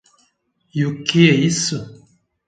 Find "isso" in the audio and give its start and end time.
1.35-1.77